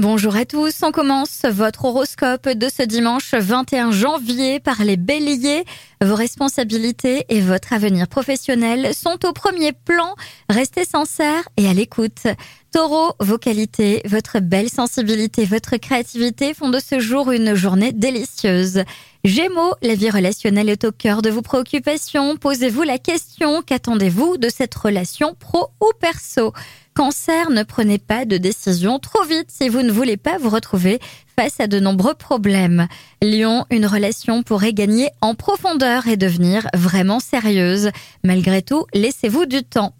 Bonjour 0.00 0.34
à 0.34 0.46
tous, 0.46 0.82
on 0.82 0.92
commence 0.92 1.42
votre 1.44 1.84
horoscope 1.84 2.48
de 2.48 2.70
ce 2.74 2.82
dimanche 2.82 3.34
21 3.34 3.90
janvier 3.90 4.58
par 4.58 4.82
les 4.82 4.96
béliers. 4.96 5.66
Vos 6.02 6.14
responsabilités 6.14 7.26
et 7.28 7.42
votre 7.42 7.74
avenir 7.74 8.08
professionnel 8.08 8.94
sont 8.94 9.26
au 9.26 9.34
premier 9.34 9.72
plan. 9.72 10.14
Restez 10.48 10.86
sincères 10.86 11.46
et 11.58 11.68
à 11.68 11.74
l'écoute. 11.74 12.28
Taureau, 12.72 13.14
vos 13.18 13.36
qualités, 13.36 14.00
votre 14.04 14.38
belle 14.38 14.68
sensibilité, 14.68 15.44
votre 15.44 15.76
créativité 15.76 16.54
font 16.54 16.68
de 16.68 16.78
ce 16.78 17.00
jour 17.00 17.32
une 17.32 17.54
journée 17.56 17.90
délicieuse. 17.90 18.84
Gémeaux, 19.24 19.74
la 19.82 19.96
vie 19.96 20.08
relationnelle 20.08 20.68
est 20.68 20.84
au 20.84 20.92
cœur 20.92 21.20
de 21.20 21.30
vos 21.30 21.42
préoccupations. 21.42 22.36
Posez-vous 22.36 22.84
la 22.84 22.98
question, 22.98 23.62
qu'attendez-vous 23.62 24.36
de 24.36 24.48
cette 24.48 24.74
relation 24.76 25.34
pro 25.34 25.70
ou 25.80 25.90
perso? 26.00 26.52
Cancer, 26.94 27.50
ne 27.50 27.64
prenez 27.64 27.98
pas 27.98 28.24
de 28.24 28.36
décision 28.36 29.00
trop 29.00 29.24
vite 29.24 29.50
si 29.50 29.68
vous 29.68 29.82
ne 29.82 29.90
voulez 29.90 30.16
pas 30.16 30.38
vous 30.38 30.50
retrouver 30.50 31.00
face 31.36 31.58
à 31.58 31.66
de 31.66 31.80
nombreux 31.80 32.14
problèmes. 32.14 32.86
Lion, 33.20 33.66
une 33.70 33.86
relation 33.86 34.44
pourrait 34.44 34.74
gagner 34.74 35.08
en 35.20 35.34
profondeur 35.34 36.06
et 36.06 36.16
devenir 36.16 36.68
vraiment 36.72 37.18
sérieuse. 37.18 37.90
Malgré 38.22 38.62
tout, 38.62 38.86
laissez-vous 38.94 39.46
du 39.46 39.64
temps. 39.64 39.92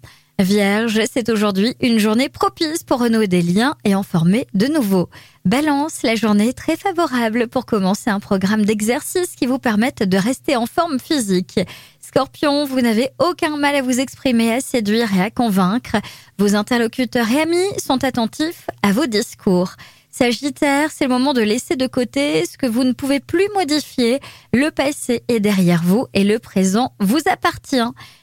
Vierge, 0.43 1.03
c'est 1.13 1.29
aujourd'hui 1.29 1.75
une 1.81 1.99
journée 1.99 2.31
propice 2.31 2.83
pour 2.83 3.01
renouer 3.01 3.27
des 3.27 3.43
liens 3.43 3.77
et 3.85 3.95
en 3.95 4.03
former 4.03 4.47
de 4.55 4.67
nouveaux. 4.67 5.11
Balance, 5.45 6.03
la 6.03 6.15
journée 6.15 6.49
est 6.49 6.57
très 6.57 6.77
favorable 6.77 7.47
pour 7.47 7.67
commencer 7.67 8.09
un 8.09 8.21
programme 8.21 8.65
d'exercice 8.65 9.35
qui 9.37 9.47
vous 9.47 9.59
permette 9.59 10.03
de 10.03 10.17
rester 10.17 10.57
en 10.57 10.65
forme 10.65 10.99
physique. 10.99 11.61
Scorpion, 12.01 12.65
vous 12.65 12.81
n'avez 12.81 13.11
aucun 13.19 13.59
mal 13.59 13.75
à 13.75 13.83
vous 13.83 14.01
exprimer, 14.01 14.53
à 14.53 14.61
séduire 14.61 15.15
et 15.15 15.21
à 15.21 15.31
convaincre. 15.31 15.97
Vos 16.39 16.55
interlocuteurs 16.55 17.31
et 17.31 17.43
amis 17.43 17.79
sont 17.79 18.03
attentifs 18.03 18.67
à 18.83 18.93
vos 18.93 19.07
discours. 19.07 19.75
Sagittaire, 20.11 20.91
c'est 20.91 21.05
le 21.05 21.11
moment 21.11 21.33
de 21.33 21.41
laisser 21.41 21.77
de 21.77 21.87
côté 21.87 22.45
ce 22.45 22.59
que 22.59 22.67
vous 22.67 22.83
ne 22.83 22.93
pouvez 22.93 23.21
plus 23.21 23.49
modifier. 23.55 24.21
Le 24.53 24.71
passé 24.71 25.23
est 25.29 25.41
derrière 25.41 25.83
vous 25.85 26.07
et 26.15 26.25
le 26.25 26.39
présent 26.39 26.93
vous 26.99 27.21
appartient. 27.27 27.77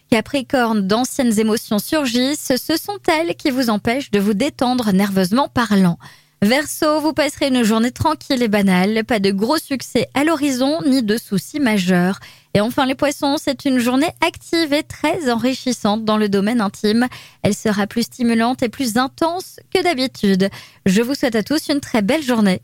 Capricorne, 0.09 0.85
d'anciennes 0.85 1.39
émotions 1.39 1.79
surgissent, 1.79 2.53
ce 2.55 2.77
sont 2.77 2.97
elles 3.07 3.35
qui 3.35 3.51
vous 3.51 3.69
empêchent 3.69 4.11
de 4.11 4.19
vous 4.19 4.33
détendre 4.33 4.91
nerveusement 4.91 5.47
parlant. 5.47 5.97
Verseau, 6.43 6.99
vous 7.01 7.13
passerez 7.13 7.47
une 7.47 7.63
journée 7.63 7.89
tranquille 7.89 8.43
et 8.43 8.47
banale, 8.47 9.03
pas 9.03 9.17
de 9.19 9.31
gros 9.31 9.57
succès 9.57 10.07
à 10.13 10.23
l'horizon 10.23 10.81
ni 10.85 11.01
de 11.01 11.17
soucis 11.17 11.59
majeurs. 11.59 12.19
Et 12.53 12.61
enfin 12.61 12.85
les 12.85 12.93
poissons, 12.93 13.37
c'est 13.39 13.65
une 13.65 13.79
journée 13.79 14.11
active 14.21 14.71
et 14.71 14.83
très 14.83 15.31
enrichissante 15.31 16.05
dans 16.05 16.17
le 16.17 16.29
domaine 16.29 16.61
intime. 16.61 17.07
Elle 17.41 17.55
sera 17.55 17.87
plus 17.87 18.03
stimulante 18.03 18.61
et 18.61 18.69
plus 18.69 18.97
intense 18.97 19.59
que 19.73 19.81
d'habitude. 19.81 20.49
Je 20.85 21.01
vous 21.01 21.15
souhaite 21.15 21.35
à 21.35 21.41
tous 21.41 21.69
une 21.69 21.79
très 21.79 22.03
belle 22.03 22.23
journée. 22.23 22.61